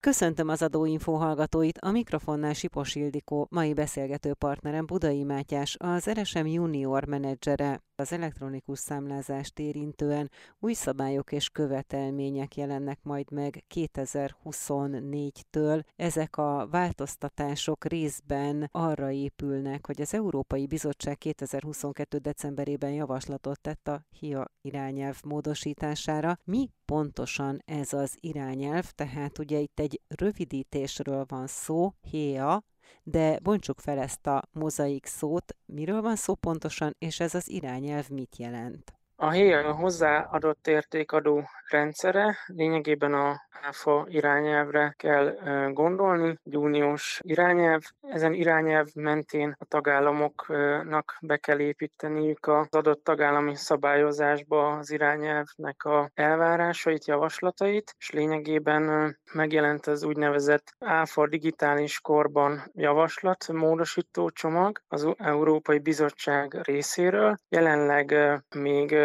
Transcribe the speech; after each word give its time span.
Köszöntöm 0.00 0.48
az 0.48 0.62
Adóinfo 0.62 1.12
hallgatóit, 1.12 1.78
a 1.78 1.90
mikrofonnál 1.90 2.52
Sipos 2.52 2.94
Ildikó, 2.94 3.46
mai 3.50 3.72
beszélgető 3.72 4.34
partnerem 4.34 4.86
Budai 4.86 5.24
Mátyás, 5.24 5.76
az 5.78 6.10
RSM 6.10 6.46
junior 6.46 7.04
menedzsere. 7.04 7.87
Az 8.00 8.12
elektronikus 8.12 8.78
számlázást 8.78 9.58
érintően 9.58 10.30
új 10.58 10.72
szabályok 10.72 11.32
és 11.32 11.48
követelmények 11.48 12.56
jelennek 12.56 12.98
majd 13.02 13.30
meg 13.30 13.64
2024-től. 13.74 15.84
Ezek 15.96 16.36
a 16.36 16.68
változtatások 16.70 17.84
részben 17.84 18.68
arra 18.72 19.10
épülnek, 19.10 19.86
hogy 19.86 20.00
az 20.00 20.14
Európai 20.14 20.66
Bizottság 20.66 21.18
2022. 21.18 22.18
decemberében 22.18 22.92
javaslatot 22.92 23.60
tett 23.60 23.88
a 23.88 24.04
HIA 24.18 24.50
irányelv 24.60 25.20
módosítására. 25.24 26.38
Mi 26.44 26.70
pontosan 26.84 27.62
ez 27.64 27.92
az 27.92 28.16
irányelv? 28.20 28.90
Tehát 28.90 29.38
ugye 29.38 29.58
itt 29.58 29.80
egy 29.80 30.00
rövidítésről 30.08 31.24
van 31.28 31.46
szó, 31.46 31.92
HIA, 32.00 32.64
de 33.02 33.38
bontsuk 33.38 33.80
fel 33.80 33.98
ezt 33.98 34.26
a 34.26 34.42
mozaik 34.52 35.06
szót, 35.06 35.56
miről 35.66 36.02
van 36.02 36.16
szó 36.16 36.34
pontosan, 36.34 36.94
és 36.98 37.20
ez 37.20 37.34
az 37.34 37.48
irányelv 37.48 38.08
mit 38.08 38.36
jelent? 38.38 38.97
A 39.20 39.30
HÉA 39.30 39.72
hozzáadott 39.72 40.66
értékadó 40.66 41.42
rendszere 41.68 42.36
lényegében 42.46 43.14
a 43.14 43.40
ÁFA 43.62 44.06
irányelvre 44.08 44.94
kell 44.96 45.38
gondolni, 45.72 46.38
egy 46.44 46.56
uniós 46.56 47.20
irányelv. 47.24 47.80
Ezen 48.00 48.32
irányelv 48.32 48.86
mentén 48.94 49.56
a 49.58 49.64
tagállamoknak 49.64 51.16
be 51.20 51.36
kell 51.36 51.60
építeniük 51.60 52.46
az 52.46 52.66
adott 52.70 53.04
tagállami 53.04 53.54
szabályozásba 53.54 54.76
az 54.76 54.90
irányelvnek 54.90 55.84
a 55.84 56.10
elvárásait, 56.14 57.06
javaslatait, 57.06 57.94
és 57.98 58.10
lényegében 58.10 59.16
megjelent 59.32 59.86
az 59.86 60.04
úgynevezett 60.04 60.74
ÁFA 60.78 61.28
digitális 61.28 62.00
korban 62.00 62.62
javaslat, 62.74 63.52
módosító 63.52 64.30
csomag 64.30 64.80
az 64.88 65.08
Európai 65.16 65.78
Bizottság 65.78 66.58
részéről. 66.62 67.36
Jelenleg 67.48 68.14
még 68.56 68.96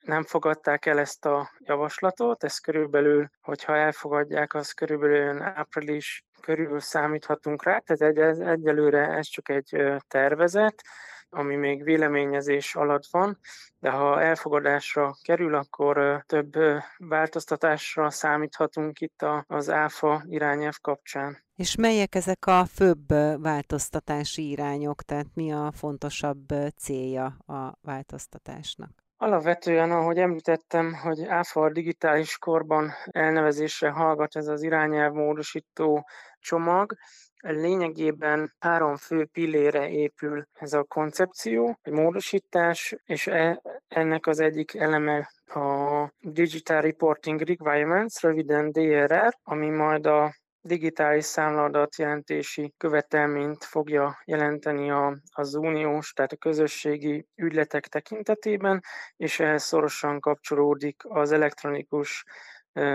nem 0.00 0.24
fogadták 0.24 0.86
el 0.86 0.98
ezt 0.98 1.24
a 1.24 1.50
javaslatot, 1.58 2.44
ez 2.44 2.58
körülbelül, 2.58 3.30
hogyha 3.40 3.76
elfogadják, 3.76 4.54
az 4.54 4.72
körülbelül 4.72 5.42
április 5.42 6.24
körül 6.40 6.80
számíthatunk 6.80 7.64
rá, 7.64 7.78
tehát 7.78 8.16
egy, 8.16 8.40
egyelőre 8.40 9.08
ez 9.08 9.26
csak 9.26 9.48
egy 9.48 9.82
tervezet, 10.08 10.82
ami 11.30 11.56
még 11.56 11.82
véleményezés 11.82 12.74
alatt 12.74 13.06
van, 13.10 13.38
de 13.78 13.90
ha 13.90 14.20
elfogadásra 14.22 15.16
kerül, 15.22 15.54
akkor 15.54 16.24
több 16.26 16.52
változtatásra 16.96 18.10
számíthatunk 18.10 19.00
itt 19.00 19.24
az 19.46 19.70
ÁFA 19.70 20.22
irányelv 20.26 20.76
kapcsán. 20.80 21.38
És 21.54 21.76
melyek 21.76 22.14
ezek 22.14 22.46
a 22.46 22.64
főbb 22.64 23.08
változtatási 23.42 24.50
irányok, 24.50 25.02
tehát 25.02 25.26
mi 25.34 25.52
a 25.52 25.72
fontosabb 25.72 26.46
célja 26.76 27.24
a 27.46 27.78
változtatásnak? 27.80 29.07
Alapvetően, 29.20 29.90
ahogy 29.90 30.18
említettem, 30.18 30.94
hogy 30.94 31.24
ÁFA 31.24 31.70
digitális 31.70 32.38
korban 32.38 32.92
elnevezésre 33.04 33.90
hallgat 33.90 34.36
ez 34.36 34.46
az 34.46 34.62
irányelv 34.62 35.12
módosító 35.12 36.08
csomag, 36.38 36.96
Lényegében 37.40 38.54
három 38.58 38.96
fő 38.96 39.24
pillére 39.24 39.88
épül 39.88 40.44
ez 40.52 40.72
a 40.72 40.84
koncepció, 40.84 41.78
egy 41.82 41.92
módosítás, 41.92 42.96
és 43.04 43.26
e, 43.26 43.62
ennek 43.88 44.26
az 44.26 44.40
egyik 44.40 44.74
eleme 44.74 45.30
a 45.46 46.12
Digital 46.18 46.80
Reporting 46.80 47.40
Requirements, 47.40 48.20
röviden 48.20 48.70
DRR, 48.70 49.38
ami 49.42 49.68
majd 49.68 50.06
a 50.06 50.34
digitális 50.68 51.24
számladat 51.24 51.96
jelentési 51.96 52.74
követelményt 52.76 53.64
fogja 53.64 54.22
jelenteni 54.24 54.90
a, 54.90 55.16
az 55.30 55.54
uniós, 55.54 56.12
tehát 56.12 56.32
a 56.32 56.36
közösségi 56.36 57.26
ügyletek 57.34 57.86
tekintetében, 57.86 58.82
és 59.16 59.40
ehhez 59.40 59.62
szorosan 59.62 60.20
kapcsolódik 60.20 61.02
az 61.08 61.32
elektronikus 61.32 62.24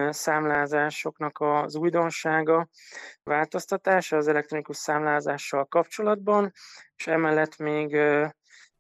számlázásoknak 0.10 1.40
az 1.40 1.76
újdonsága, 1.76 2.68
változtatása 3.24 4.18
az 4.18 4.28
elektronikus 4.28 4.78
számlázással 4.78 5.66
kapcsolatban, 5.66 6.52
és 6.96 7.08
emellett 7.08 7.58
még 7.58 7.96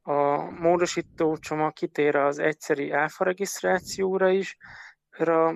a 0.01 0.49
módosító 0.59 1.37
csomag 1.37 1.73
kitér 1.73 2.15
az 2.15 2.39
egyszeri 2.39 2.91
áfa 2.91 3.23
regisztrációra 3.23 4.29
is, 4.29 4.57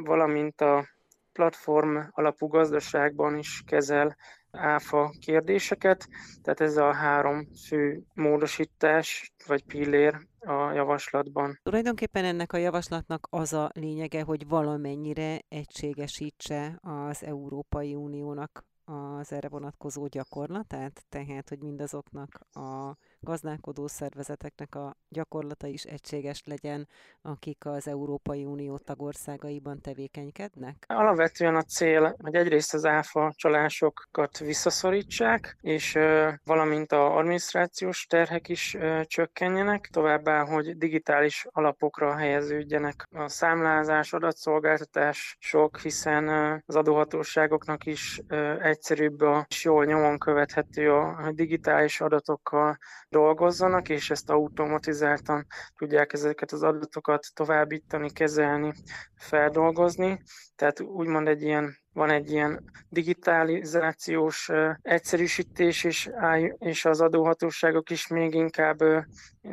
valamint 0.04 0.62
a 0.62 0.88
platform 1.38 1.98
alapú 2.12 2.48
gazdaságban 2.48 3.38
is 3.38 3.64
kezel 3.66 4.16
áfa 4.52 5.14
kérdéseket, 5.20 6.08
tehát 6.42 6.62
ez 6.62 6.78
a 6.78 6.94
három 6.94 7.48
fő 7.68 8.02
módosítás 8.14 9.32
vagy 9.48 9.64
pillér 9.64 10.28
a 10.40 10.72
javaslatban. 10.72 11.60
Tulajdonképpen 11.64 12.26
ennek 12.26 12.54
a 12.54 12.58
javaslatnak 12.58 13.28
az 13.30 13.54
a 13.54 13.70
lényege, 13.74 14.22
hogy 14.22 14.48
valamennyire 14.48 15.40
egységesítse 15.48 16.80
az 16.82 17.24
Európai 17.24 17.96
Uniónak 17.96 18.66
az 18.86 19.32
erre 19.32 19.50
vonatkozó 19.50 20.08
gyakorlatát, 20.08 21.06
tehát 21.10 21.50
hogy 21.50 21.60
mindazoknak 21.60 22.40
a 22.52 22.96
gazdálkodó 23.28 23.88
szervezeteknek 23.88 24.76
a 24.76 24.96
gyakorlata 25.10 25.68
is 25.68 25.84
egységes 25.84 26.42
legyen, 26.46 26.88
akik 27.22 27.66
az 27.66 27.88
Európai 27.88 28.46
Unió 28.46 28.78
tagországaiban 28.78 29.82
tevékenykednek? 29.82 30.86
Alapvetően 30.88 31.56
a 31.56 31.62
cél, 31.62 32.16
hogy 32.22 32.36
egyrészt 32.36 32.74
az 32.74 32.86
áfa 32.86 33.34
csalásokat 33.36 34.38
visszaszorítsák, 34.38 35.58
és 35.62 35.98
valamint 36.44 36.92
a 36.92 37.18
adminisztrációs 37.18 38.06
terhek 38.06 38.50
is 38.50 38.78
csökkenjenek, 39.04 39.88
továbbá, 39.92 40.46
hogy 40.46 40.78
digitális 40.78 41.48
alapokra 41.52 42.16
helyeződjenek 42.16 43.08
a 43.16 43.28
számlázás, 43.28 44.14
adatszolgáltatás 44.14 45.38
sok, 45.40 45.80
hiszen 45.80 46.28
az 46.66 46.76
adóhatóságoknak 46.76 47.86
is 47.86 48.22
egyszerűbb 48.62 49.20
és 49.48 49.64
jól 49.64 49.86
nyomon 49.86 50.18
követhető 50.18 50.92
a 50.92 51.32
digitális 51.32 52.02
adatokkal 52.02 52.78
dolgozzanak, 53.18 53.90
és 53.90 54.10
ezt 54.10 54.30
automatizáltan 54.30 55.46
tudják 55.76 56.14
ezeket 56.14 56.52
az 56.52 56.64
adatokat 56.64 57.26
továbbítani, 57.34 58.12
kezelni, 58.12 58.74
feldolgozni. 59.16 60.22
Tehát 60.56 60.82
úgymond 60.82 61.28
egy 61.28 61.42
ilyen 61.42 61.76
van 61.94 62.10
egy 62.10 62.32
ilyen 62.32 62.64
digitalizációs 62.90 64.50
egyszerűsítés, 64.82 65.84
és, 65.84 66.10
és 66.58 66.86
az 66.86 67.02
adóhatóságok 67.02 67.90
is 67.90 68.08
még 68.08 68.34
inkább 68.34 68.78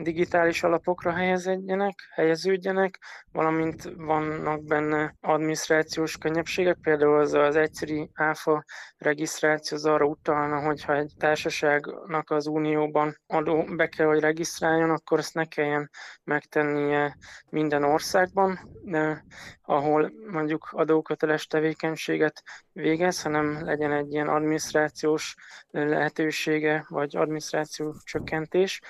digitális 0.03 0.62
alapokra 0.62 1.12
helyeződjenek, 1.12 1.94
helyeződjenek, 2.15 2.99
valamint 3.32 3.93
vannak 3.97 4.65
benne 4.65 5.15
adminisztrációs 5.21 6.19
könnyebbségek, 6.19 6.78
például 6.81 7.21
az, 7.21 7.32
az 7.32 7.56
egyszerű 7.56 8.05
áfa 8.12 8.65
regisztráció 8.97 9.77
az 9.77 9.84
arra 9.84 10.05
utalna, 10.05 10.60
hogyha 10.60 10.97
egy 10.97 11.12
társaságnak 11.19 12.31
az 12.31 12.47
unióban 12.47 13.21
adó 13.27 13.65
be 13.77 13.88
kell, 13.88 14.06
hogy 14.06 14.21
regisztráljon, 14.21 14.91
akkor 14.91 15.19
ezt 15.19 15.34
ne 15.34 15.44
kelljen 15.44 15.91
megtennie 16.25 17.16
minden 17.49 17.84
országban, 17.84 18.59
de 18.82 19.25
ahol 19.62 20.12
mondjuk 20.31 20.69
adóköteles 20.72 21.47
tevékenységet 21.47 22.43
végez, 22.72 23.22
hanem 23.22 23.65
legyen 23.65 23.93
egy 23.93 24.12
ilyen 24.12 24.28
adminisztrációs 24.28 25.34
lehetősége, 25.71 26.84
vagy 26.88 27.16
adminisztráció 27.16 27.94
csökkentés, 28.05 28.81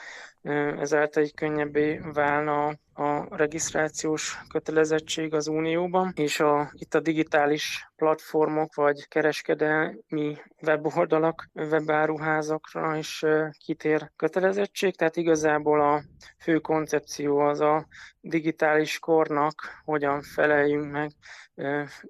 ezáltal 0.78 1.22
egy 1.22 1.34
könnyebbé 1.34 2.00
válna 2.12 2.74
a 2.94 3.36
regisztrációs 3.36 4.38
kötelezettség 4.48 5.34
az 5.34 5.46
Unióban, 5.46 6.12
és 6.16 6.40
a, 6.40 6.70
itt 6.72 6.94
a 6.94 7.00
digitális 7.00 7.90
platformok 7.96 8.74
vagy 8.74 9.08
kereskedelmi 9.08 10.36
weboldalak, 10.62 11.50
webáruházakra 11.54 12.96
is 12.96 13.24
kitér 13.64 14.10
kötelezettség, 14.16 14.96
tehát 14.96 15.16
igazából 15.16 15.80
a 15.80 16.02
fő 16.38 16.58
koncepció 16.58 17.38
az 17.38 17.60
a 17.60 17.86
digitális 18.20 18.98
kornak 18.98 19.54
hogyan 19.84 20.22
feleljünk 20.22 20.90
meg, 20.90 21.10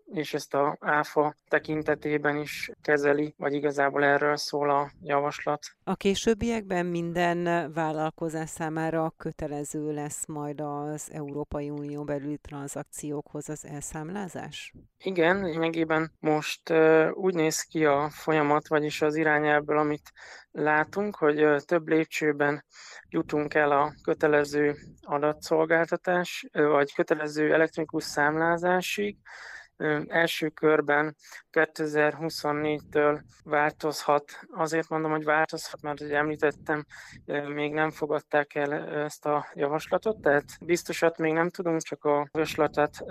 és 0.05 0.35
ezt 0.35 0.55
a 0.55 0.77
ÁFA 0.81 1.35
tekintetében 1.49 2.37
is 2.37 2.71
kezeli, 2.83 3.35
vagy 3.39 3.55
igazából 3.55 4.05
erről 4.05 4.37
szól 4.37 4.71
a 4.71 4.91
javaslat. 5.03 5.65
A 5.85 5.95
későbbiekben 5.95 6.87
minden 6.87 7.73
vállalkozás 7.73 8.49
számára 8.51 9.15
kötelező 9.17 9.93
lesz 9.93 10.27
majd 10.27 10.61
az 10.75 11.11
Európai 11.13 11.71
Unió 11.71 12.05
belüli 12.05 12.39
tranzakciókhoz 12.39 13.49
az 13.49 13.65
elszámlázás? 13.65 14.73
Igen, 14.99 15.45
lényegében 15.45 16.13
most 16.21 16.73
úgy 17.13 17.35
néz 17.35 17.63
ki 17.63 17.85
a 17.85 18.09
folyamat, 18.11 18.69
vagyis 18.69 19.03
az 19.03 19.17
irányelvből, 19.17 19.79
amit 19.79 20.13
látunk, 20.51 21.17
hogy 21.17 21.65
több 21.65 21.89
lépcsőben 21.89 22.65
jutunk 23.09 23.55
el 23.55 23.71
a 23.71 23.95
kötelező 24.03 24.77
adatszolgáltatás, 25.03 26.47
vagy 26.53 26.95
kötelező 26.95 27.53
elektronikus 27.53 28.05
számlázásig, 28.05 29.17
első 30.07 30.49
körben 30.49 31.17
2024-től 31.53 33.21
változhat. 33.45 34.41
Azért 34.51 34.89
mondom, 34.89 35.11
hogy 35.11 35.25
változhat, 35.25 35.83
mert 35.83 35.99
hogy 35.99 36.13
említettem, 36.13 36.85
még 37.55 37.73
nem 37.73 37.91
fogadták 37.91 38.55
el 38.55 38.73
ezt 39.05 39.27
a 39.27 39.47
javaslatot, 39.55 40.21
tehát 40.21 40.45
biztosat 40.61 41.19
még 41.19 41.33
nem 41.33 41.51
tudunk, 41.51 41.83
csak 41.83 42.05
a 42.05 42.29
javaslatát 42.33 43.05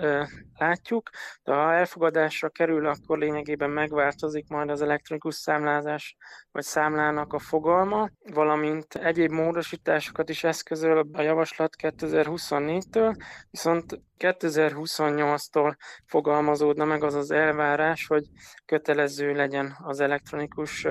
látjuk, 0.58 1.10
de 1.42 1.52
ha 1.52 1.72
elfogadásra 1.72 2.48
kerül, 2.48 2.86
akkor 2.86 3.18
lényegében 3.18 3.70
megváltozik 3.70 4.48
majd 4.48 4.70
az 4.70 4.82
elektronikus 4.82 5.34
számlázás 5.34 6.16
vagy 6.52 6.64
számlának 6.64 7.32
a 7.32 7.38
fogalma, 7.38 8.10
valamint 8.32 8.94
egyéb 8.94 9.30
módosításokat 9.30 10.28
is 10.28 10.44
eszközöl 10.44 11.08
a 11.12 11.20
javaslat 11.20 11.76
2024-től, 11.82 13.16
viszont 13.50 14.00
2028-tól 14.18 15.76
fogalmazódna 16.06 16.84
meg 16.84 17.02
az 17.02 17.14
az 17.14 17.30
elvárás, 17.30 18.06
hogy 18.06 18.24
kötelező 18.66 19.32
legyen 19.32 19.76
az 19.82 20.00
elektronikus 20.00 20.86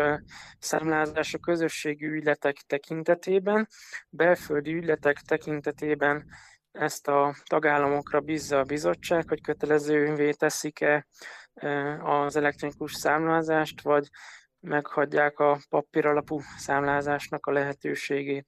számlázás 0.60 1.34
a 1.34 1.38
közösségi 1.38 2.06
ügyletek 2.06 2.56
tekintetében, 2.68 3.68
belföldi 4.10 4.74
ügyletek 4.74 5.18
tekintetében 5.18 6.26
ezt 6.72 7.08
a 7.08 7.36
tagállamokra 7.44 8.20
bízza 8.20 8.60
a 8.60 8.64
bizottság, 8.64 9.28
hogy 9.28 9.42
kötelezővé 9.42 10.32
teszik-e 10.32 11.08
az 12.02 12.36
elektronikus 12.36 12.94
számlázást, 12.94 13.82
vagy 13.82 14.10
meghagyják 14.60 15.40
a 15.40 15.60
papír 15.70 16.06
alapú 16.06 16.40
számlázásnak 16.58 17.46
a 17.46 17.52
lehetőségét. 17.52 18.48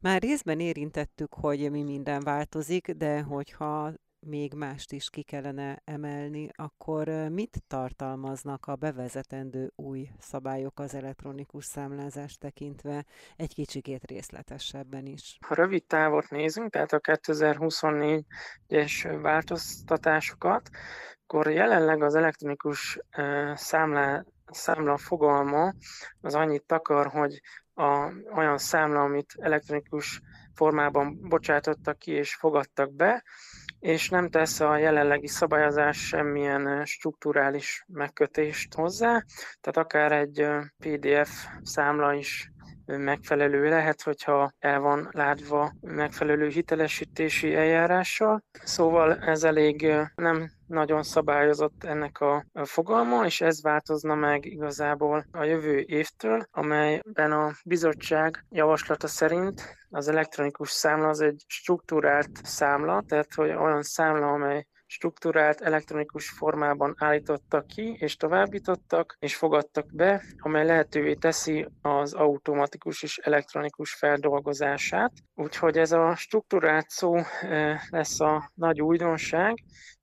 Már 0.00 0.22
részben 0.22 0.60
érintettük, 0.60 1.34
hogy 1.34 1.70
mi 1.70 1.82
minden 1.82 2.20
változik, 2.20 2.90
de 2.90 3.20
hogyha 3.20 3.92
még 4.20 4.54
mást 4.54 4.92
is 4.92 5.10
ki 5.10 5.22
kellene 5.22 5.82
emelni, 5.84 6.48
akkor 6.54 7.08
mit 7.08 7.62
tartalmaznak 7.66 8.66
a 8.66 8.76
bevezetendő 8.76 9.72
új 9.76 10.08
szabályok 10.18 10.78
az 10.78 10.94
elektronikus 10.94 11.64
számlázást 11.64 12.38
tekintve 12.38 13.04
egy 13.36 13.54
kicsikét 13.54 14.06
részletesebben 14.06 15.06
is? 15.06 15.38
Ha 15.46 15.54
rövid 15.54 15.84
távot 15.84 16.30
nézünk, 16.30 16.70
tehát 16.70 16.92
a 16.92 17.00
2024-es 17.00 19.18
változtatásokat, 19.22 20.70
akkor 21.26 21.50
jelenleg 21.50 22.02
az 22.02 22.14
elektronikus 22.14 22.98
számlá, 23.54 24.24
számla 24.46 24.96
fogalma 24.96 25.72
az 26.20 26.34
annyit 26.34 26.64
takar, 26.66 27.06
hogy 27.06 27.40
a, 27.78 28.12
olyan 28.34 28.58
számla, 28.58 29.02
amit 29.02 29.34
elektronikus 29.38 30.20
formában 30.54 31.18
bocsátottak 31.28 31.98
ki 31.98 32.12
és 32.12 32.34
fogadtak 32.34 32.94
be, 32.94 33.24
és 33.78 34.08
nem 34.08 34.28
tesz 34.28 34.60
a 34.60 34.76
jelenlegi 34.76 35.26
szabályozás 35.26 36.06
semmilyen 36.06 36.84
strukturális 36.84 37.84
megkötést 37.88 38.74
hozzá, 38.74 39.24
tehát 39.60 39.76
akár 39.76 40.12
egy 40.12 40.46
PDF 40.78 41.46
számla 41.62 42.14
is 42.14 42.52
megfelelő 42.86 43.68
lehet, 43.68 44.02
hogyha 44.02 44.52
el 44.58 44.80
van 44.80 45.08
látva 45.10 45.72
megfelelő 45.80 46.48
hitelesítési 46.48 47.54
eljárással. 47.54 48.42
Szóval 48.62 49.18
ez 49.18 49.44
elég 49.44 49.86
nem 50.14 50.50
nagyon 50.68 51.02
szabályozott 51.02 51.84
ennek 51.84 52.20
a 52.20 52.44
fogalma, 52.64 53.24
és 53.24 53.40
ez 53.40 53.62
változna 53.62 54.14
meg 54.14 54.44
igazából 54.44 55.26
a 55.32 55.44
jövő 55.44 55.84
évtől, 55.86 56.46
amelyben 56.50 57.32
a 57.32 57.52
bizottság 57.64 58.44
javaslata 58.50 59.06
szerint 59.06 59.78
az 59.90 60.08
elektronikus 60.08 60.70
számla 60.70 61.08
az 61.08 61.20
egy 61.20 61.44
struktúrált 61.46 62.30
számla, 62.42 63.02
tehát 63.06 63.34
hogy 63.34 63.50
olyan 63.50 63.82
számla, 63.82 64.26
amely 64.26 64.66
struktúrált 64.90 65.60
elektronikus 65.60 66.30
formában 66.30 66.94
állítottak 66.98 67.66
ki, 67.66 67.96
és 67.98 68.16
továbbítottak, 68.16 69.16
és 69.18 69.36
fogadtak 69.36 69.94
be, 69.94 70.24
amely 70.38 70.66
lehetővé 70.66 71.14
teszi 71.14 71.68
az 71.82 72.12
automatikus 72.12 73.02
és 73.02 73.18
elektronikus 73.18 73.94
feldolgozását. 73.94 75.12
Úgyhogy 75.34 75.78
ez 75.78 75.92
a 75.92 76.14
struktúrált 76.16 76.88
szó 76.88 77.16
eh, 77.16 77.80
lesz 77.90 78.20
a 78.20 78.50
nagy 78.54 78.80
újdonság, 78.80 79.54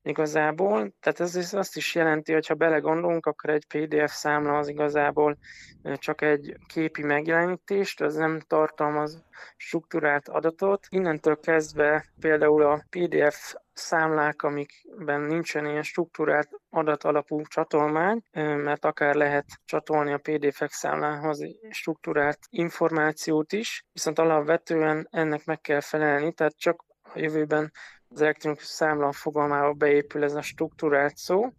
igazából. 0.06 0.94
Tehát 1.00 1.19
ez 1.19 1.54
azt 1.54 1.75
is 1.75 1.96
jelenti, 1.96 2.34
hogy 2.34 2.48
ha 2.48 2.54
belegondolunk, 2.54 3.25
akkor 3.25 3.50
egy 3.50 3.66
PDF 3.68 4.12
számla 4.12 4.57
az 4.57 4.68
igazából 4.68 5.38
csak 5.96 6.22
egy 6.22 6.56
képi 6.68 7.04
megjelenítést, 7.04 8.02
az 8.02 8.16
nem 8.16 8.40
tartalmaz 8.40 9.24
struktúrált 9.57 10.28
adatot. 10.28 10.86
Innentől 10.90 11.40
kezdve 11.40 12.06
például 12.19 12.63
a 12.63 12.86
PDF 12.90 13.56
számlák, 13.74 14.44
amikben 14.44 15.22
nincsen 15.22 15.66
ilyen 15.66 15.84
struktúrált 15.84 16.50
adatalapú 16.69 17.42
csatolmány, 17.42 18.22
mert 18.63 18.86
akár 18.86 19.16
lehet 19.16 19.46
csatolni 19.66 20.13
a 20.13 20.18
PDF-ek 20.18 20.72
számlához 20.72 21.40
struktúrált 21.69 22.40
információt 22.50 23.54
is, 23.54 23.86
viszont 23.92 24.19
alapvetően 24.19 25.08
ennek 25.12 25.46
meg 25.46 25.62
kell 25.62 25.81
felelni, 25.81 26.34
tehát 26.34 26.58
csak 26.58 26.86
a 27.01 27.19
jövőben 27.19 27.72
az 28.16 28.22
elektronikus 28.22 28.66
számla 28.66 29.12
fogalmába 29.12 29.74
beépül 29.74 30.24
ez 30.24 30.36
a 30.36 30.42
struktúrált 30.42 31.18
szó. 31.18 31.50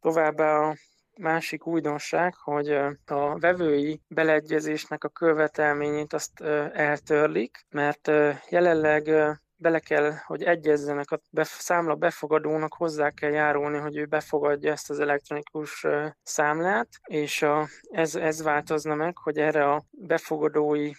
Továbbá 0.00 0.58
a 0.58 0.76
másik 1.16 1.66
újdonság, 1.66 2.34
hogy 2.34 2.68
a 3.06 3.38
vevői 3.38 4.00
beleegyezésnek 4.08 5.04
a 5.04 5.08
követelményét 5.08 6.12
azt 6.12 6.40
eltörlik, 6.72 7.66
mert 7.70 8.10
jelenleg 8.48 9.10
bele 9.56 9.78
kell, 9.78 10.12
hogy 10.26 10.42
egyezzenek 10.42 11.10
a 11.10 11.20
számla 11.42 11.94
befogadónak, 11.94 12.74
hozzá 12.74 13.10
kell 13.10 13.30
járulni, 13.30 13.78
hogy 13.78 13.96
ő 13.96 14.04
befogadja 14.04 14.72
ezt 14.72 14.90
az 14.90 15.00
elektronikus 15.00 15.86
számlát, 16.22 16.88
és 17.06 17.42
a, 17.42 17.68
ez, 17.90 18.14
ez 18.14 18.42
változna 18.42 18.94
meg, 18.94 19.16
hogy 19.18 19.38
erre 19.38 19.72
a 19.72 19.82
befogadói 19.90 20.92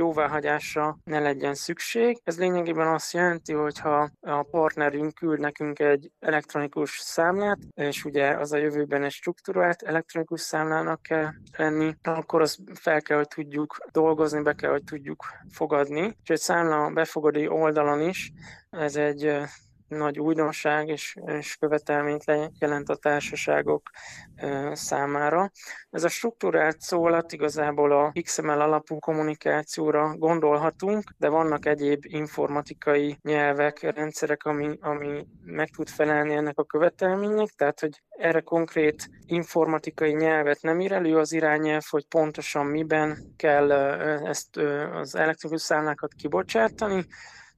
jóváhagyásra 0.00 0.98
ne 1.04 1.18
legyen 1.18 1.54
szükség. 1.54 2.20
Ez 2.24 2.38
lényegében 2.38 2.86
azt 2.86 3.12
jelenti, 3.12 3.52
hogy 3.52 3.78
ha 3.78 4.10
a 4.20 4.42
partnerünk 4.42 5.14
küld 5.14 5.40
nekünk 5.40 5.78
egy 5.78 6.10
elektronikus 6.18 6.98
számlát, 6.98 7.58
és 7.74 8.04
ugye 8.04 8.30
az 8.30 8.52
a 8.52 8.56
jövőben 8.56 9.02
egy 9.02 9.12
struktúrált 9.12 9.82
elektronikus 9.82 10.40
számlának 10.40 11.02
kell 11.02 11.28
lenni, 11.56 11.94
akkor 12.02 12.40
azt 12.40 12.58
fel 12.74 13.02
kell, 13.02 13.16
hogy 13.16 13.28
tudjuk 13.28 13.78
dolgozni, 13.92 14.42
be 14.42 14.54
kell, 14.54 14.70
hogy 14.70 14.84
tudjuk 14.84 15.24
fogadni. 15.50 16.16
És 16.22 16.28
egy 16.28 16.38
számla 16.38 16.90
befogadó 16.90 17.54
oldalon 17.54 18.00
is 18.00 18.32
ez 18.70 18.96
egy 18.96 19.38
nagy 19.90 20.18
újdonság 20.18 20.88
és, 20.88 21.16
és 21.26 21.56
követelményt 21.56 22.24
jelent 22.58 22.88
a 22.88 22.96
társaságok 22.96 23.90
számára. 24.72 25.50
Ez 25.90 26.04
a 26.04 26.08
struktúrált 26.08 26.80
szó 26.80 27.04
alatt 27.04 27.32
igazából 27.32 27.92
a 27.92 28.12
XML 28.22 28.60
alapú 28.60 28.98
kommunikációra 28.98 30.16
gondolhatunk, 30.16 31.10
de 31.18 31.28
vannak 31.28 31.66
egyéb 31.66 32.04
informatikai 32.04 33.18
nyelvek, 33.22 33.80
rendszerek, 33.80 34.44
ami, 34.44 34.78
ami 34.80 35.26
meg 35.44 35.68
tud 35.68 35.88
felelni 35.88 36.34
ennek 36.34 36.58
a 36.58 36.64
követelménynek, 36.64 37.48
tehát 37.48 37.80
hogy 37.80 38.02
erre 38.08 38.40
konkrét 38.40 39.08
informatikai 39.26 40.12
nyelvet 40.12 40.62
nem 40.62 40.80
ír 40.80 40.92
elő 40.92 41.16
az 41.16 41.32
irányelv, 41.32 41.82
hogy 41.90 42.06
pontosan 42.06 42.66
miben 42.66 43.18
kell 43.36 43.72
ezt 44.26 44.56
az 44.92 45.14
elektronikus 45.14 45.62
számlákat 45.62 46.12
kibocsátani, 46.14 47.06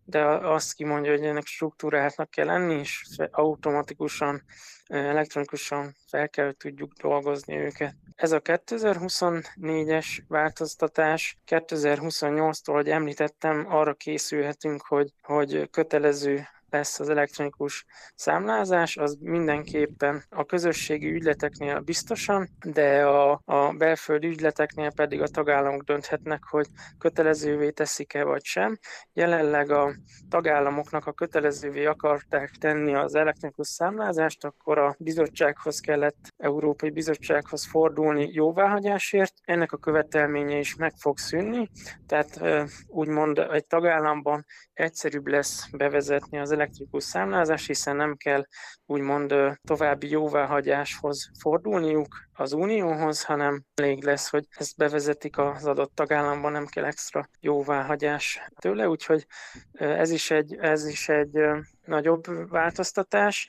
de 0.04 0.24
azt 0.24 0.74
kimondja, 0.74 1.10
hogy 1.10 1.24
ennek 1.24 1.46
struktúráltnak 1.46 2.30
kell 2.30 2.46
lenni, 2.46 2.74
és 2.74 3.04
automatikusan, 3.30 4.42
elektronikusan 4.86 5.96
fel 6.06 6.28
kell, 6.28 6.44
hogy 6.44 6.56
tudjuk 6.56 6.92
dolgozni 6.92 7.56
őket. 7.56 7.94
Ez 8.16 8.32
a 8.32 8.40
2024-es 8.40 10.06
változtatás 10.28 11.38
2028-tól, 11.46 12.72
hogy 12.72 12.88
említettem, 12.88 13.66
arra 13.68 13.94
készülhetünk, 13.94 14.82
hogy, 14.82 15.12
hogy 15.22 15.70
kötelező 15.70 16.46
lesz 16.72 17.00
az 17.00 17.08
elektronikus 17.08 17.84
számlázás, 18.14 18.96
az 18.96 19.16
mindenképpen 19.20 20.22
a 20.30 20.44
közösségi 20.44 21.10
ügyleteknél 21.10 21.80
biztosan, 21.80 22.48
de 22.64 23.04
a, 23.04 23.40
a 23.44 23.72
belföldi 23.72 24.26
ügyleteknél 24.26 24.92
pedig 24.92 25.20
a 25.22 25.28
tagállamok 25.28 25.82
dönthetnek, 25.82 26.44
hogy 26.44 26.66
kötelezővé 26.98 27.70
teszik-e 27.70 28.24
vagy 28.24 28.44
sem. 28.44 28.78
Jelenleg 29.12 29.70
a 29.70 29.94
tagállamoknak 30.28 31.06
a 31.06 31.12
kötelezővé 31.12 31.84
akarták 31.84 32.50
tenni 32.50 32.94
az 32.94 33.14
elektronikus 33.14 33.68
számlázást, 33.68 34.44
akkor 34.44 34.78
a 34.78 34.94
bizottsághoz 34.98 35.80
kellett, 35.80 36.16
Európai 36.36 36.90
Bizottsághoz 36.90 37.66
fordulni 37.66 38.30
jóváhagyásért. 38.32 39.34
Ennek 39.44 39.72
a 39.72 39.76
követelménye 39.76 40.58
is 40.58 40.74
meg 40.74 40.92
fog 40.96 41.18
szűnni, 41.18 41.70
tehát 42.06 42.40
úgymond 42.86 43.38
egy 43.38 43.66
tagállamban 43.66 44.44
egyszerűbb 44.72 45.26
lesz 45.26 45.70
bevezetni 45.70 46.38
az 46.38 46.50
elektrikus 46.62 47.04
számlázás, 47.04 47.66
hiszen 47.66 47.96
nem 47.96 48.16
kell 48.16 48.46
úgymond 48.86 49.34
további 49.62 50.10
jóváhagyáshoz 50.10 51.30
fordulniuk 51.40 52.28
az 52.32 52.52
unióhoz, 52.52 53.24
hanem 53.24 53.64
elég 53.74 54.04
lesz, 54.04 54.30
hogy 54.30 54.46
ezt 54.56 54.76
bevezetik 54.76 55.38
az 55.38 55.66
adott 55.66 55.94
tagállamban, 55.94 56.52
nem 56.52 56.66
kell 56.66 56.84
extra 56.84 57.28
jóváhagyás 57.40 58.40
tőle, 58.60 58.88
úgyhogy 58.88 59.26
ez 59.72 60.10
is 60.10 60.30
egy, 60.30 60.56
ez 60.60 60.86
is 60.86 61.08
egy 61.08 61.38
nagyobb 61.84 62.50
változtatás. 62.50 63.48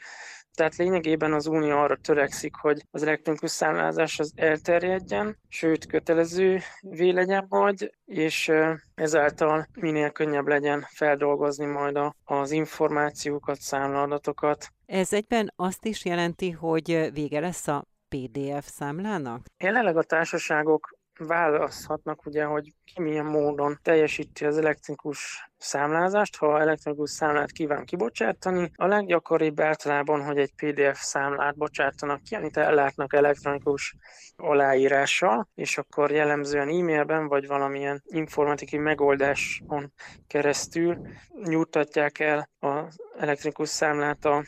Tehát 0.55 0.75
lényegében 0.75 1.33
az 1.33 1.48
Unió 1.48 1.77
arra 1.77 1.95
törekszik, 1.95 2.55
hogy 2.55 2.86
az 2.91 3.03
elektronikus 3.03 3.51
számlázás 3.51 4.19
az 4.19 4.31
elterjedjen, 4.36 5.38
sőt 5.48 5.86
kötelező 5.86 6.60
legyen 6.91 7.45
majd, 7.50 7.91
és 8.05 8.51
ezáltal 8.95 9.67
minél 9.74 10.12
könnyebb 10.12 10.48
legyen 10.48 10.86
feldolgozni 10.89 11.65
majd 11.65 12.00
az 12.24 12.51
információkat, 12.51 13.60
számlaadatokat. 13.60 14.67
Ez 14.86 15.13
egyben 15.13 15.53
azt 15.55 15.86
is 15.86 16.05
jelenti, 16.05 16.51
hogy 16.51 17.10
vége 17.13 17.39
lesz 17.39 17.67
a 17.67 17.86
PDF 18.10 18.67
számlának? 18.67 19.45
Jelenleg 19.57 19.98
a 19.98 20.03
társaságok 20.03 20.95
választhatnak, 21.20 22.25
ugye, 22.25 22.43
hogy 22.43 22.74
ki 22.93 23.01
milyen 23.01 23.25
módon 23.25 23.79
teljesíti 23.82 24.46
az 24.46 24.58
elektronikus 24.58 25.50
számlázást, 25.58 26.36
ha 26.36 26.60
elektronikus 26.60 27.10
számlát 27.10 27.51
kíván 27.51 27.86
kibocsátani. 27.86 28.72
A 28.75 28.86
leggyakoribb 28.86 29.60
általában, 29.60 30.24
hogy 30.24 30.38
egy 30.38 30.53
PDF 30.55 31.01
számlát 31.01 31.58
bocsátanak 31.58 32.22
ki, 32.24 32.36
amit 32.36 32.58
ellátnak 32.58 33.13
elektronikus 33.13 33.96
aláírással, 34.36 35.48
és 35.55 35.77
akkor 35.77 36.12
jellemzően 36.12 36.67
e-mailben 36.67 37.27
vagy 37.27 37.48
valamilyen 37.48 38.03
informatikai 38.05 38.79
megoldáson 38.79 39.93
keresztül 40.27 40.98
nyújtatják 41.43 42.20
el 42.20 42.50
az 42.60 43.00
elektronikus 43.17 43.70
számlát 43.70 44.25
a 44.25 44.43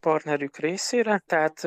partnerük 0.00 0.56
részére, 0.56 1.22
tehát 1.26 1.62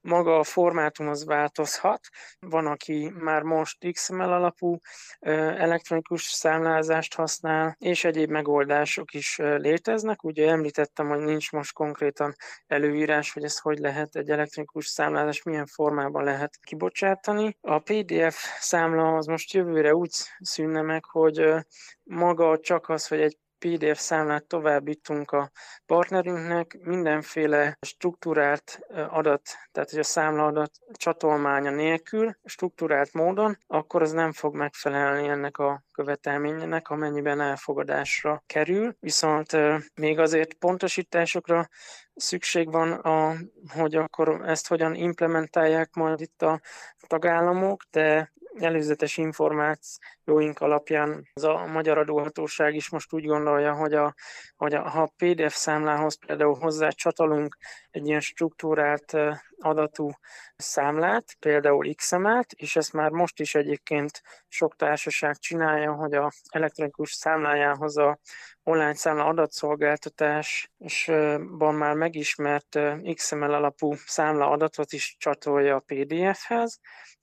maga 0.00 0.38
a 0.38 0.44
formátum 0.44 1.08
az 1.08 1.24
változhat. 1.24 2.00
Van, 2.38 2.66
aki 2.66 3.12
már 3.14 3.42
most 3.42 3.86
XML 3.92 4.32
alapú 4.32 4.78
elektronikus 5.20 6.22
számlázást 6.22 7.14
használ, 7.14 7.76
és 7.78 8.04
egyéb 8.04 8.30
megoldások 8.30 9.14
is 9.14 9.36
léteznek. 9.36 10.24
Ugye 10.24 10.48
említettem, 10.48 11.08
hogy 11.08 11.20
nincs 11.20 11.52
most 11.52 11.72
konkrétan 11.72 12.34
előírás, 12.66 13.32
hogy 13.32 13.44
ez 13.44 13.58
hogy 13.58 13.78
lehet 13.78 14.16
egy 14.16 14.30
elektronikus 14.30 14.86
számlázás, 14.86 15.42
milyen 15.42 15.66
formában 15.66 16.24
lehet 16.24 16.58
kibocsátani. 16.62 17.56
A 17.60 17.78
PDF 17.78 18.36
számla 18.60 19.16
az 19.16 19.26
most 19.26 19.52
jövőre 19.52 19.94
úgy 19.94 20.10
szűnne 20.38 20.82
meg, 20.82 21.04
hogy 21.04 21.54
maga 22.02 22.58
csak 22.58 22.88
az, 22.88 23.08
hogy 23.08 23.20
egy 23.20 23.38
PDF 23.58 23.98
számlát 23.98 24.44
továbbítunk 24.44 25.30
a 25.30 25.50
partnerünknek, 25.86 26.78
mindenféle 26.82 27.76
struktúrált 27.80 28.80
adat, 29.08 29.42
tehát 29.72 29.90
hogy 29.90 29.98
a 29.98 30.02
számlaadat 30.02 30.70
csatolmánya 30.92 31.70
nélkül, 31.70 32.36
struktúrált 32.44 33.12
módon, 33.12 33.58
akkor 33.66 34.02
az 34.02 34.12
nem 34.12 34.32
fog 34.32 34.54
megfelelni 34.54 35.28
ennek 35.28 35.58
a 35.58 35.82
követelménynek, 35.92 36.88
amennyiben 36.88 37.40
elfogadásra 37.40 38.42
kerül. 38.46 38.96
Viszont 39.00 39.56
még 39.94 40.18
azért 40.18 40.54
pontosításokra 40.54 41.68
szükség 42.14 42.70
van, 42.70 42.92
a, 42.92 43.34
hogy 43.74 43.94
akkor 43.94 44.42
ezt 44.46 44.68
hogyan 44.68 44.94
implementálják 44.94 45.94
majd 45.94 46.20
itt 46.20 46.42
a 46.42 46.60
tagállamok, 47.06 47.82
de 47.90 48.32
előzetes 48.60 49.16
információink 49.16 50.58
alapján 50.58 51.28
az 51.34 51.44
a 51.44 51.66
magyar 51.66 51.98
adóhatóság 51.98 52.74
is 52.74 52.90
most 52.90 53.12
úgy 53.12 53.24
gondolja, 53.24 53.74
hogy, 53.74 53.94
a, 53.94 54.14
hogy 54.56 54.74
a, 54.74 54.88
ha 54.88 55.02
a 55.02 55.12
PDF 55.16 55.54
számlához 55.54 56.18
például 56.26 56.54
hozzá 56.54 56.88
csatolunk 56.88 57.56
egy 57.90 58.06
ilyen 58.06 58.20
struktúrált 58.20 59.16
adatú 59.60 60.10
számlát, 60.56 61.36
például 61.38 61.94
XML-t, 61.94 62.52
és 62.52 62.76
ezt 62.76 62.92
már 62.92 63.10
most 63.10 63.40
is 63.40 63.54
egyébként 63.54 64.22
sok 64.48 64.76
társaság 64.76 65.36
csinálja, 65.36 65.92
hogy 65.92 66.14
a 66.14 66.32
elektronikus 66.50 67.12
számlájához 67.12 67.96
a 67.96 68.18
online 68.62 68.94
számla 68.94 69.24
adatszolgáltatásban 69.24 71.74
már 71.74 71.94
megismert 71.94 72.78
XML 73.14 73.52
alapú 73.52 73.94
számla 74.06 74.50
adatot 74.50 74.92
is 74.92 75.16
csatolja 75.18 75.76
a 75.76 75.84
PDF-hez, 75.86 76.80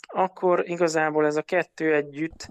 akkor 0.08 0.70
igazából 0.70 1.26
ez 1.26 1.36
a 1.36 1.42
kettő 1.42 1.94
együtt 1.94 2.48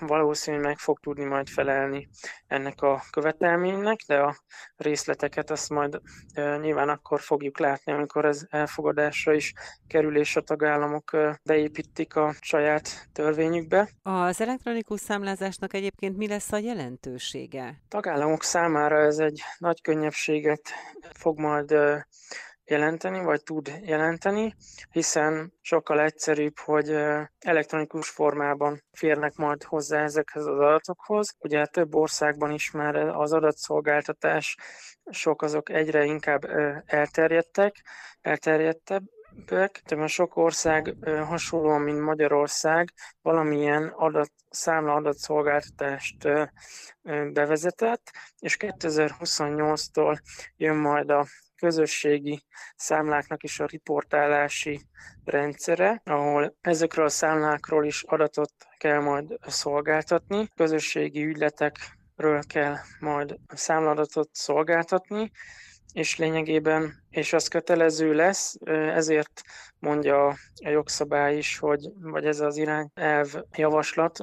valószínűleg 0.00 0.66
meg 0.66 0.78
fog 0.78 1.00
tudni 1.00 1.24
majd 1.24 1.48
felelni 1.48 2.08
ennek 2.46 2.82
a 2.82 3.02
követelménynek, 3.10 4.00
de 4.06 4.18
a 4.18 4.36
részleteket 4.76 5.50
azt 5.50 5.70
majd 5.70 6.00
nyilván 6.34 6.88
akkor 6.88 7.20
fogjuk 7.20 7.58
látni, 7.58 7.92
amikor 7.92 8.24
ez 8.24 8.46
elfogadásra 8.96 9.32
is 9.32 9.52
kerül, 9.86 10.16
és 10.16 10.36
a 10.36 10.40
tagállamok 10.40 11.16
beépítik 11.42 12.16
a 12.16 12.34
saját 12.40 13.08
törvényükbe. 13.12 13.90
Az 14.02 14.40
elektronikus 14.40 15.00
számlázásnak 15.00 15.72
egyébként 15.74 16.16
mi 16.16 16.26
lesz 16.28 16.52
a 16.52 16.58
jelentősége? 16.58 17.82
Tagállamok 17.88 18.42
számára 18.42 18.98
ez 18.98 19.18
egy 19.18 19.42
nagy 19.58 19.80
könnyebbséget 19.80 20.60
fog 21.12 21.38
majd 21.38 21.74
jelenteni, 22.66 23.24
vagy 23.24 23.42
tud 23.42 23.80
jelenteni, 23.82 24.54
hiszen 24.90 25.52
sokkal 25.60 26.00
egyszerűbb, 26.00 26.58
hogy 26.58 26.96
elektronikus 27.38 28.08
formában 28.08 28.82
férnek 28.92 29.36
majd 29.36 29.62
hozzá 29.62 30.02
ezekhez 30.02 30.46
az 30.46 30.58
adatokhoz. 30.58 31.34
Ugye 31.38 31.66
több 31.66 31.94
országban 31.94 32.50
is 32.50 32.70
már 32.70 32.96
az 32.96 33.32
adatszolgáltatás 33.32 34.56
sok 35.10 35.42
azok 35.42 35.70
egyre 35.70 36.04
inkább 36.04 36.44
elterjedtek, 36.86 37.84
elterjedtebb, 38.20 39.02
de 39.44 40.06
sok 40.06 40.36
ország 40.36 40.94
hasonlóan, 41.04 41.80
mint 41.80 42.00
Magyarország, 42.00 42.92
valamilyen 43.22 43.92
adat, 43.96 44.30
számla 44.50 44.94
adatszolgáltatást 44.94 46.28
bevezetett, 47.32 48.10
és 48.38 48.56
2028-tól 48.60 50.18
jön 50.56 50.76
majd 50.76 51.10
a 51.10 51.26
közösségi 51.56 52.42
számláknak 52.76 53.42
is 53.42 53.60
a 53.60 53.66
riportálási 53.66 54.80
rendszere, 55.24 56.00
ahol 56.04 56.56
ezekről 56.60 57.04
a 57.04 57.08
számlákról 57.08 57.84
is 57.84 58.02
adatot 58.02 58.52
kell 58.78 59.00
majd 59.00 59.36
szolgáltatni. 59.40 60.48
Közösségi 60.54 61.24
ügyletekről 61.24 62.42
kell 62.46 62.76
majd 63.00 63.36
számladatot 63.48 64.28
szolgáltatni, 64.32 65.30
és 65.92 66.16
lényegében, 66.18 67.05
és 67.16 67.32
az 67.32 67.48
kötelező 67.48 68.12
lesz, 68.12 68.56
ezért 68.94 69.42
mondja 69.78 70.26
a 70.64 70.68
jogszabály 70.68 71.36
is, 71.36 71.58
hogy, 71.58 71.88
vagy 72.00 72.26
ez 72.26 72.40
az 72.40 72.56
irányelv 72.56 73.34
javaslat, 73.56 74.18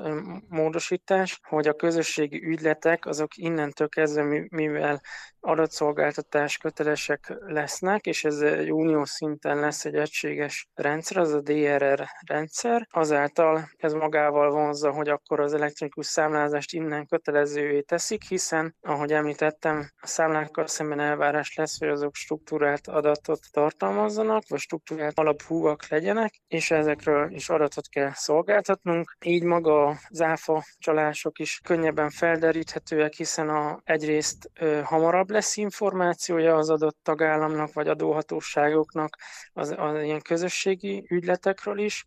módosítás, 0.47 1.39
hogy 1.47 1.67
a 1.67 1.73
közösségi 1.73 2.45
ügyletek 2.45 3.05
azok 3.05 3.37
innentől 3.37 3.89
kezdve, 3.89 4.45
mivel 4.49 5.01
adatszolgáltatás 5.39 6.57
kötelesek 6.57 7.33
lesznek, 7.47 8.05
és 8.05 8.23
ez 8.23 8.39
egy 8.39 8.71
unió 8.71 9.05
szinten 9.05 9.59
lesz 9.59 9.85
egy 9.85 9.95
egységes 9.95 10.69
rendszer, 10.73 11.17
az 11.17 11.33
a 11.33 11.41
DRR 11.41 12.05
rendszer. 12.27 12.87
Azáltal 12.91 13.69
ez 13.77 13.93
magával 13.93 14.51
vonzza, 14.51 14.91
hogy 14.91 15.09
akkor 15.09 15.39
az 15.39 15.53
elektronikus 15.53 16.05
számlázást 16.05 16.73
innen 16.73 17.05
kötelezővé 17.05 17.81
teszik, 17.81 18.23
hiszen, 18.23 18.75
ahogy 18.81 19.13
említettem, 19.13 19.91
a 20.01 20.07
számlákkal 20.07 20.67
szemben 20.67 20.99
elvárás 20.99 21.55
lesz, 21.55 21.79
hogy 21.79 21.89
azok 21.89 22.15
struktúrált 22.15 22.82
adatot 22.87 23.39
tartalmazzanak, 23.51 24.43
vagy 24.47 24.59
struktúrált 24.59 25.19
alaphúak 25.19 25.87
legyenek, 25.87 26.41
és 26.47 26.71
ezekről 26.71 27.31
is 27.31 27.49
adatot 27.49 27.87
kell 27.87 28.11
szolgáltatnunk. 28.13 29.17
Így 29.25 29.43
maga 29.43 29.87
az 30.09 30.21
áfa 30.21 30.63
csalások 30.77 31.39
is 31.39 31.59
könnyebben 31.63 32.09
felderíthetőek, 32.09 33.13
hiszen 33.13 33.49
a, 33.49 33.81
egyrészt 33.83 34.51
ö, 34.59 34.81
hamarabb 34.83 35.29
lesz 35.29 35.57
információja 35.57 36.55
az 36.55 36.69
adott 36.69 36.97
tagállamnak 37.03 37.73
vagy 37.73 37.87
adóhatóságoknak 37.87 39.17
az, 39.53 39.75
az 39.77 40.01
ilyen 40.01 40.21
közösségi 40.21 41.05
ügyletekről 41.09 41.79
is, 41.79 42.03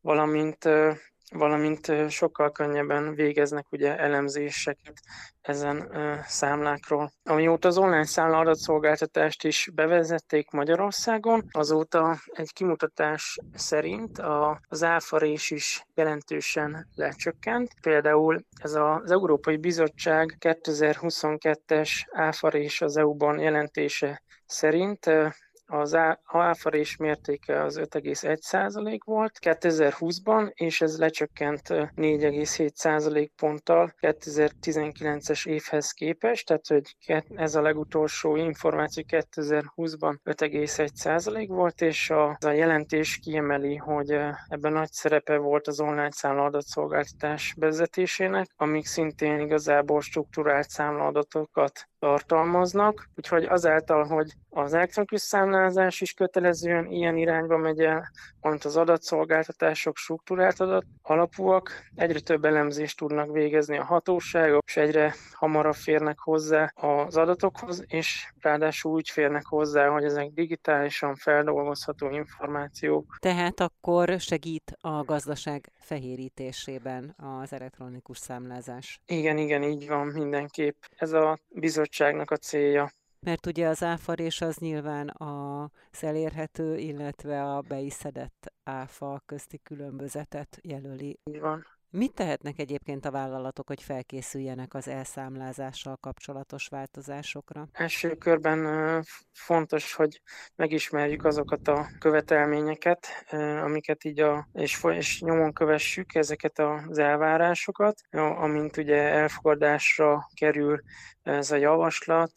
valamint 0.00 0.68
valamint 1.30 2.10
sokkal 2.10 2.52
könnyebben 2.52 3.14
végeznek 3.14 3.72
ugye 3.72 3.98
elemzéseket 3.98 5.00
ezen 5.40 5.90
számlákról. 6.26 7.12
Amióta 7.24 7.68
az 7.68 7.78
online 7.78 8.04
számla 8.04 8.38
adatszolgáltatást 8.38 9.44
is 9.44 9.70
bevezették 9.74 10.50
Magyarországon, 10.50 11.44
azóta 11.50 12.18
egy 12.26 12.52
kimutatás 12.52 13.38
szerint 13.54 14.18
az 14.68 14.82
áfarés 14.82 15.50
is 15.50 15.86
jelentősen 15.94 16.88
lecsökkent. 16.94 17.74
Például 17.80 18.44
ez 18.62 18.74
az 18.74 19.10
Európai 19.10 19.56
Bizottság 19.56 20.36
2022-es 20.40 21.90
áfarés 22.12 22.80
az 22.80 22.96
EU-ban 22.96 23.38
jelentése 23.38 24.22
szerint 24.46 25.10
az 25.70 25.96
áfarés 26.24 26.96
mértéke 26.96 27.62
az 27.62 27.78
5,1% 27.78 28.98
volt 29.04 29.38
2020-ban, 29.40 30.50
és 30.54 30.80
ez 30.80 30.98
lecsökkent 30.98 31.68
4,7% 31.68 33.28
ponttal 33.36 33.94
2019-es 34.00 35.46
évhez 35.46 35.90
képest, 35.90 36.46
tehát 36.46 36.66
hogy 36.66 36.96
ez 37.34 37.54
a 37.54 37.62
legutolsó 37.62 38.36
információ 38.36 39.04
2020-ban 39.08 40.16
5,1% 40.24 41.44
volt, 41.48 41.80
és 41.80 42.10
a, 42.10 42.36
a 42.40 42.50
jelentés 42.50 43.18
kiemeli, 43.22 43.76
hogy 43.76 44.10
ebben 44.48 44.72
nagy 44.72 44.92
szerepe 44.92 45.36
volt 45.36 45.66
az 45.66 45.80
online 45.80 46.10
számla 46.10 46.44
adatszolgáltatás 46.44 47.54
bevezetésének, 47.58 48.46
amik 48.56 48.86
szintén 48.86 49.38
igazából 49.40 50.00
struktúrált 50.00 50.68
számlaadatokat 50.68 51.89
tartalmaznak, 52.00 53.08
úgyhogy 53.16 53.44
azáltal, 53.44 54.04
hogy 54.04 54.32
az 54.50 54.74
elektronikus 54.74 55.20
számlázás 55.20 56.00
is 56.00 56.12
kötelezően 56.12 56.86
ilyen 56.86 57.16
irányba 57.16 57.56
megy 57.56 57.80
el, 57.80 58.10
mint 58.40 58.64
az 58.64 58.76
adatszolgáltatások 58.76 59.96
struktúrált 59.96 60.60
adat 60.60 60.84
alapúak, 61.02 61.70
egyre 61.94 62.20
több 62.20 62.44
elemzést 62.44 62.98
tudnak 62.98 63.32
végezni 63.32 63.78
a 63.78 63.84
hatóságok, 63.84 64.62
és 64.66 64.76
egyre 64.76 65.14
hamarabb 65.32 65.74
férnek 65.74 66.18
hozzá 66.18 66.72
az 66.74 67.16
adatokhoz, 67.16 67.84
és 67.86 68.32
ráadásul 68.40 68.92
úgy 68.92 69.10
férnek 69.10 69.46
hozzá, 69.46 69.88
hogy 69.88 70.04
ezek 70.04 70.30
digitálisan 70.30 71.14
feldolgozható 71.14 72.10
információk. 72.10 73.16
Tehát 73.18 73.60
akkor 73.60 74.14
segít 74.18 74.76
a 74.80 75.04
gazdaság 75.04 75.72
fehérítésében 75.78 77.16
az 77.42 77.52
elektronikus 77.52 78.18
számlázás. 78.18 79.00
Igen, 79.06 79.38
igen, 79.38 79.62
így 79.62 79.88
van 79.88 80.06
mindenképp. 80.06 80.82
Ez 80.96 81.12
a 81.12 81.38
bizottságnak 81.90 82.30
a 82.30 82.36
célja. 82.36 82.92
Mert 83.20 83.46
ugye 83.46 83.68
az 83.68 83.82
áfarés 83.82 84.40
az 84.40 84.56
nyilván 84.56 85.08
a 85.08 85.70
elérhető, 86.00 86.76
illetve 86.76 87.54
a 87.54 87.60
be 87.60 87.78
is 87.78 87.92
szedett 87.92 88.52
áfa 88.64 89.22
közti 89.26 89.58
különbözetet 89.62 90.58
jelöli. 90.62 91.18
Így 91.24 91.40
van. 91.40 91.66
Mit 91.92 92.14
tehetnek 92.14 92.58
egyébként 92.58 93.04
a 93.04 93.10
vállalatok, 93.10 93.66
hogy 93.66 93.82
felkészüljenek 93.82 94.74
az 94.74 94.88
elszámlázással 94.88 95.96
kapcsolatos 95.96 96.68
változásokra? 96.68 97.68
Első 97.72 98.14
körben 98.14 99.04
fontos, 99.32 99.94
hogy 99.94 100.22
megismerjük 100.56 101.24
azokat 101.24 101.68
a 101.68 101.86
követelményeket, 101.98 103.06
amiket 103.62 104.04
így 104.04 104.20
a, 104.20 104.48
és, 104.52 104.84
és 104.88 105.20
nyomon 105.20 105.52
kövessük 105.52 106.14
ezeket 106.14 106.58
az 106.58 106.98
elvárásokat, 106.98 108.00
amint 108.10 108.76
ugye 108.76 108.96
elfogadásra 108.96 110.28
kerül 110.34 110.80
ez 111.22 111.50
a 111.50 111.56
javaslat, 111.56 112.32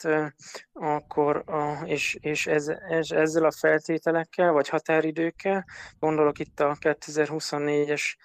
akkor 0.74 1.44
a, 1.46 1.82
és, 1.86 2.18
és 2.22 2.48
ez, 2.48 2.68
ez, 2.68 3.12
ezzel 3.12 3.46
a 3.46 3.52
feltételekkel, 3.52 4.52
vagy 4.52 4.70
határidőkkel, 4.70 5.66
gondolok 6.00 6.40
itt 6.40 6.60
a 6.60 6.78
2024-es 6.80 8.16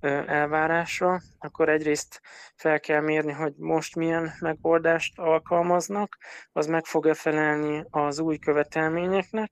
elvárásra, 0.00 1.20
akkor 1.38 1.68
egyrészt 1.68 2.20
fel 2.54 2.80
kell 2.80 3.00
mérni, 3.00 3.32
hogy 3.32 3.54
most 3.56 3.96
milyen 3.96 4.32
megoldást 4.40 5.18
alkalmaznak, 5.18 6.16
az 6.52 6.66
meg 6.66 6.84
fog-e 6.84 7.14
felelni 7.14 7.84
az 7.90 8.18
új 8.18 8.38
követelményeknek, 8.38 9.50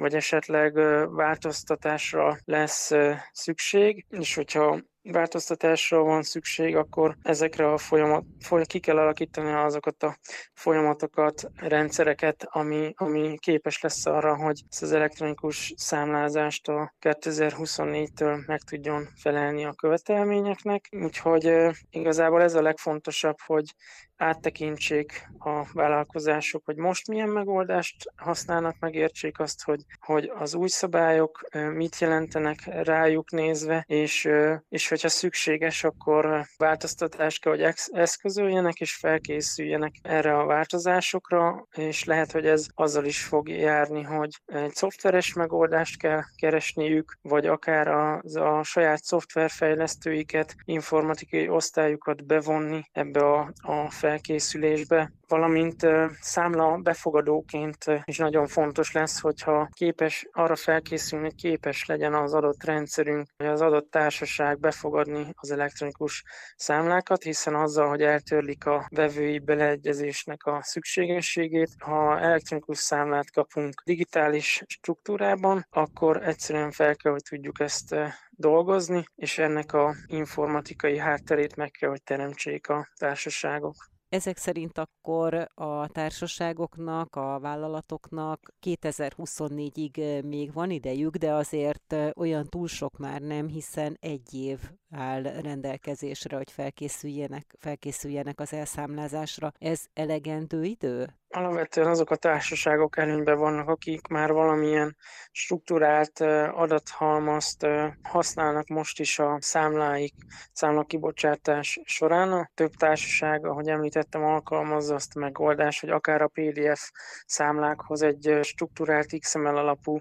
vagy 0.00 0.14
esetleg 0.14 0.74
változtatásra 1.14 2.36
lesz 2.44 2.90
szükség, 3.32 4.06
és 4.10 4.34
hogyha 4.34 4.80
változtatásra 5.02 6.02
van 6.02 6.22
szükség, 6.22 6.76
akkor 6.76 7.16
ezekre 7.22 7.72
a 7.72 7.78
folyamat, 7.78 8.24
foly, 8.40 8.64
ki 8.66 8.78
kell 8.78 8.98
alakítani 8.98 9.52
azokat 9.52 10.02
a 10.02 10.16
folyamatokat, 10.54 11.50
rendszereket, 11.56 12.46
ami, 12.50 12.92
ami 12.96 13.38
képes 13.38 13.80
lesz 13.80 14.06
arra, 14.06 14.36
hogy 14.36 14.62
ezt 14.70 14.82
az 14.82 14.92
elektronikus 14.92 15.72
számlázást 15.76 16.68
a 16.68 16.94
2024-től 17.00 18.46
meg 18.46 18.60
tudjon 18.60 19.08
felelni 19.16 19.64
a 19.64 19.72
követelményeknek. 19.72 20.88
Úgyhogy 20.90 21.52
igazából 21.90 22.42
ez 22.42 22.54
a 22.54 22.62
legfontosabb, 22.62 23.36
hogy 23.46 23.74
áttekintsék 24.22 25.30
a 25.38 25.62
vállalkozások, 25.72 26.64
hogy 26.64 26.76
most 26.76 27.08
milyen 27.08 27.28
megoldást 27.28 28.12
használnak, 28.16 28.76
megértsék 28.80 29.38
azt, 29.38 29.64
hogy, 29.64 29.84
hogy 30.00 30.32
az 30.38 30.54
új 30.54 30.68
szabályok 30.68 31.48
mit 31.74 31.98
jelentenek 31.98 32.58
rájuk 32.84 33.30
nézve, 33.30 33.84
és, 33.86 34.28
és 34.68 34.88
hogyha 34.88 35.08
szükséges, 35.08 35.84
akkor 35.84 36.44
változtatást 36.56 37.42
kell, 37.42 37.52
hogy 37.52 37.74
eszközöljenek, 37.92 38.80
és 38.80 38.94
felkészüljenek 38.94 39.94
erre 40.02 40.38
a 40.38 40.46
változásokra, 40.46 41.66
és 41.76 42.04
lehet, 42.04 42.32
hogy 42.32 42.46
ez 42.46 42.66
azzal 42.74 43.04
is 43.04 43.24
fog 43.24 43.48
járni, 43.48 44.02
hogy 44.02 44.30
egy 44.46 44.74
szoftveres 44.74 45.32
megoldást 45.32 45.98
kell 45.98 46.22
keresniük, 46.36 47.18
vagy 47.22 47.46
akár 47.46 47.88
a, 47.88 48.22
a 48.34 48.62
saját 48.62 49.04
szoftverfejlesztőiket, 49.04 50.54
informatikai 50.64 51.48
osztályukat 51.48 52.26
bevonni 52.26 52.82
ebbe 52.92 53.20
a, 53.20 53.52
a 53.62 53.90
fel 53.90 54.11
felkészülésbe, 54.12 55.12
valamint 55.28 55.86
számla 56.20 56.76
befogadóként 56.76 57.84
is 58.04 58.18
nagyon 58.18 58.46
fontos 58.46 58.92
lesz, 58.92 59.20
hogyha 59.20 59.68
képes 59.72 60.28
arra 60.32 60.56
felkészülni, 60.56 61.24
hogy 61.24 61.34
képes 61.34 61.86
legyen 61.86 62.14
az 62.14 62.34
adott 62.34 62.64
rendszerünk, 62.64 63.26
vagy 63.36 63.46
az 63.46 63.60
adott 63.60 63.90
társaság 63.90 64.58
befogadni 64.58 65.26
az 65.34 65.50
elektronikus 65.50 66.24
számlákat, 66.56 67.22
hiszen 67.22 67.54
azzal, 67.54 67.88
hogy 67.88 68.02
eltörlik 68.02 68.66
a 68.66 68.86
vevői 68.90 69.38
beleegyezésnek 69.38 70.46
a 70.46 70.58
szükségességét, 70.62 71.70
ha 71.78 72.20
elektronikus 72.20 72.78
számlát 72.78 73.30
kapunk 73.30 73.82
digitális 73.84 74.62
struktúrában, 74.66 75.66
akkor 75.70 76.22
egyszerűen 76.22 76.70
fel 76.70 76.96
kell, 76.96 77.12
hogy 77.12 77.22
tudjuk 77.28 77.60
ezt 77.60 77.94
dolgozni, 78.30 79.04
és 79.14 79.38
ennek 79.38 79.72
a 79.72 79.94
informatikai 80.06 80.98
hátterét 80.98 81.56
meg 81.56 81.70
kell, 81.70 81.88
hogy 81.88 82.02
teremtsék 82.02 82.68
a 82.68 82.88
társaságok. 82.96 83.74
Ezek 84.12 84.36
szerint 84.36 84.78
akkor 84.78 85.48
a 85.54 85.88
társaságoknak, 85.88 87.16
a 87.16 87.38
vállalatoknak 87.40 88.54
2024-ig 88.66 90.24
még 90.24 90.52
van 90.52 90.70
idejük, 90.70 91.16
de 91.16 91.32
azért 91.32 91.94
olyan 92.16 92.46
túl 92.46 92.68
sok 92.68 92.98
már 92.98 93.20
nem, 93.20 93.46
hiszen 93.46 93.96
egy 94.00 94.34
év 94.34 94.58
áll 94.92 95.22
rendelkezésre, 95.22 96.36
hogy 96.36 96.50
felkészüljenek, 96.50 97.54
felkészüljenek 97.58 98.40
az 98.40 98.52
elszámlázásra. 98.52 99.52
Ez 99.58 99.84
elegendő 99.94 100.64
idő? 100.64 101.06
Alapvetően 101.34 101.86
azok 101.86 102.10
a 102.10 102.16
társaságok 102.16 102.96
előnyben 102.96 103.38
vannak, 103.38 103.68
akik 103.68 104.06
már 104.06 104.32
valamilyen 104.32 104.96
struktúrált 105.30 106.20
adathalmazt 106.54 107.66
használnak 108.02 108.66
most 108.66 109.00
is 109.00 109.18
a 109.18 109.38
számláik, 109.40 110.14
számlakibocsátás 110.52 111.80
során. 111.84 112.32
A 112.32 112.50
több 112.54 112.70
társaság, 112.70 113.46
ahogy 113.46 113.68
említettem, 113.68 114.24
alkalmazza 114.24 114.94
azt 114.94 115.16
a 115.16 115.18
megoldást, 115.18 115.80
hogy 115.80 115.90
akár 115.90 116.22
a 116.22 116.28
PDF 116.32 116.90
számlákhoz 117.26 118.02
egy 118.02 118.38
struktúrált 118.42 119.18
XML 119.18 119.56
alapú 119.56 120.00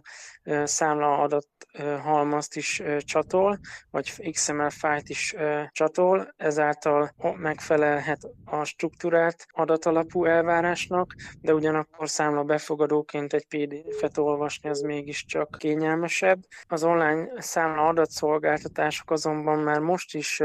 számla 0.64 1.18
adathalmazt 1.18 2.56
is 2.56 2.82
csatol, 2.98 3.60
vagy 3.90 4.32
XML 4.32 4.70
fájt 4.82 5.10
is 5.10 5.36
csatol, 5.72 6.34
ezáltal 6.38 7.12
megfelelhet 7.38 8.20
a 8.46 8.64
struktúrált 8.64 9.46
adatalapú 9.52 10.26
elvárásnak, 10.26 11.16
de 11.42 11.54
ugyanakkor 11.54 12.10
számla 12.10 12.44
befogadóként 12.44 13.34
egy 13.34 13.46
PDF-et 13.48 14.18
olvasni 14.18 14.70
az 14.70 14.82
mégiscsak 14.82 15.56
kényelmesebb. 15.58 16.40
Az 16.68 16.84
online 16.84 17.30
számla 17.38 17.88
adatszolgáltatások 17.88 19.12
azonban 19.12 19.60
már 19.60 19.80
most 19.80 20.16
is 20.16 20.42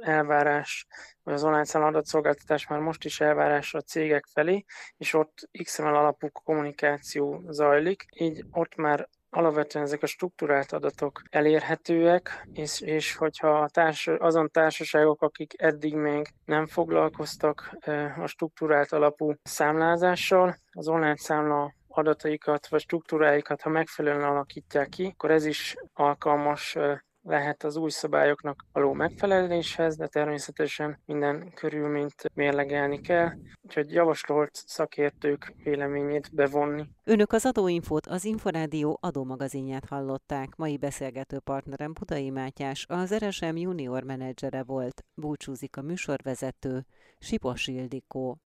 elvárás 0.00 0.86
vagy 1.22 1.34
az 1.34 1.44
online 1.44 1.64
számla 1.64 1.86
adatszolgáltatás 1.86 2.66
már 2.66 2.78
most 2.78 3.04
is 3.04 3.20
elvárás 3.20 3.74
a 3.74 3.80
cégek 3.80 4.26
felé, 4.32 4.64
és 4.96 5.14
ott 5.14 5.48
XML 5.62 5.96
alapú 5.96 6.28
kommunikáció 6.30 7.44
zajlik, 7.48 8.04
így 8.14 8.44
ott 8.50 8.76
már 8.76 9.08
alapvetően 9.30 9.84
ezek 9.84 10.02
a 10.02 10.06
struktúrált 10.06 10.72
adatok 10.72 11.22
elérhetőek, 11.30 12.46
és, 12.52 12.80
és 12.80 13.16
hogyha 13.16 13.60
a 13.60 13.68
társ, 13.68 14.06
azon 14.06 14.50
társaságok, 14.50 15.22
akik 15.22 15.62
eddig 15.62 15.94
még 15.94 16.28
nem 16.44 16.66
foglalkoztak 16.66 17.76
a 18.16 18.26
struktúrált 18.26 18.92
alapú 18.92 19.32
számlázással, 19.42 20.56
az 20.70 20.88
online 20.88 21.16
számla 21.16 21.74
adataikat 21.88 22.68
vagy 22.68 22.80
struktúráikat, 22.80 23.60
ha 23.60 23.68
megfelelően 23.68 24.28
alakítják 24.28 24.88
ki, 24.88 25.10
akkor 25.12 25.30
ez 25.30 25.44
is 25.44 25.76
alkalmas 25.92 26.76
lehet 27.22 27.64
az 27.64 27.76
új 27.76 27.90
szabályoknak 27.90 28.64
való 28.72 28.92
megfeleléshez, 28.92 29.96
de 29.96 30.06
természetesen 30.06 31.00
minden 31.06 31.52
körülményt 31.54 32.30
mérlegelni 32.34 33.00
kell, 33.00 33.30
úgyhogy 33.62 33.92
javasolt 33.92 34.50
szakértők 34.52 35.54
véleményét 35.64 36.34
bevonni. 36.34 36.88
Önök 37.04 37.32
az 37.32 37.46
Adóinfót, 37.46 38.06
az 38.06 38.24
Inforádió 38.24 38.98
adómagazinját 39.00 39.84
hallották. 39.84 40.56
Mai 40.56 40.76
beszélgető 40.76 41.38
partnerem 41.38 41.92
Budai 41.92 42.30
Mátyás, 42.30 42.86
az 42.88 43.14
RSM 43.14 43.56
junior 43.56 44.02
menedzsere 44.02 44.62
volt. 44.62 45.04
Búcsúzik 45.14 45.76
a 45.76 45.82
műsorvezető, 45.82 46.84
Sipos 47.18 47.66
Ildikó. 47.66 48.40